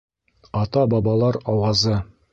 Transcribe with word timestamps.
АТА-БАБАЛАР 0.61 1.35
АУАЗЫ 1.53 1.95